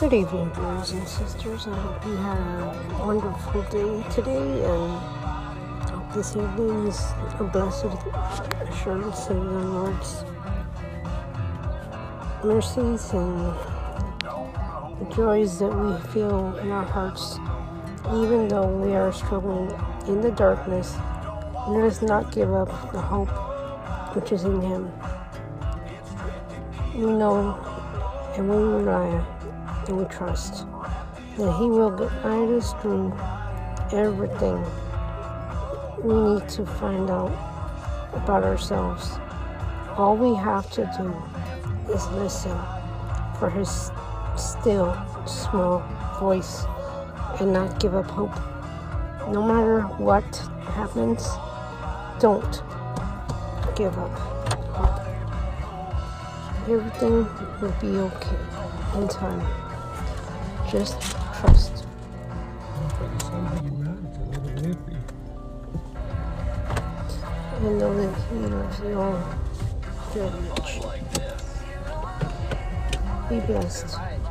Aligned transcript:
Good 0.00 0.12
evening, 0.12 0.50
brothers 0.50 0.92
and 0.92 1.08
sisters. 1.08 1.66
I 1.66 1.74
hope 1.74 2.06
you 2.06 2.14
had 2.18 2.38
a 2.38 3.04
wonderful 3.04 3.62
day 3.62 4.08
today 4.10 4.64
and 4.64 4.92
hope 5.90 6.14
this 6.14 6.36
evening 6.36 6.86
is 6.86 7.00
a 7.40 7.50
blessed 7.52 7.86
assurance 8.70 9.26
of 9.26 9.34
the 9.34 9.58
Lord's 9.58 10.24
mercies 12.44 13.12
and 13.12 13.52
the 15.00 15.14
joys 15.16 15.58
that 15.58 15.74
we 15.76 15.98
feel 16.12 16.56
in 16.58 16.70
our 16.70 16.84
hearts, 16.84 17.36
even 18.22 18.46
though 18.46 18.68
we 18.68 18.94
are 18.94 19.12
struggling 19.12 19.68
in 20.06 20.20
the 20.20 20.30
darkness. 20.30 20.94
Let 21.66 21.82
us 21.82 22.02
not 22.02 22.30
give 22.30 22.54
up 22.54 22.92
the 22.92 23.00
hope 23.00 23.30
which 24.14 24.30
is 24.30 24.44
in 24.44 24.60
Him. 24.60 24.92
We 26.94 27.06
know 27.06 27.58
and 28.36 28.48
we 28.48 28.56
rely 28.56 29.37
and 29.88 29.96
we 29.96 30.04
trust 30.04 30.66
that 31.38 31.56
He 31.58 31.66
will 31.66 31.90
guide 31.90 32.50
us 32.50 32.74
through 32.82 33.12
everything 33.92 34.62
we 36.02 36.14
need 36.14 36.48
to 36.50 36.64
find 36.64 37.10
out 37.10 37.32
about 38.12 38.44
ourselves. 38.44 39.18
All 39.96 40.16
we 40.16 40.36
have 40.36 40.70
to 40.72 40.84
do 40.96 41.92
is 41.92 42.06
listen 42.10 42.56
for 43.38 43.50
His 43.50 43.90
still 44.36 44.94
small 45.26 45.82
voice 46.20 46.64
and 47.40 47.52
not 47.52 47.80
give 47.80 47.94
up 47.94 48.06
hope. 48.10 48.36
No 49.32 49.42
matter 49.42 49.82
what 49.98 50.24
happens, 50.74 51.26
don't 52.20 52.62
give 53.74 53.96
up 53.98 54.18
hope. 54.76 55.00
Everything 56.68 57.26
will 57.60 57.74
be 57.80 57.98
okay 57.98 58.38
in 58.94 59.08
time. 59.08 59.67
Just 60.70 61.00
trust. 61.40 61.84
And 67.62 67.78
know 67.78 67.94
that 67.96 68.14
He 68.28 68.36
loves 68.36 68.80
you 68.80 69.00
all. 69.00 69.22
Be 73.30 73.40
blessed. 73.46 74.27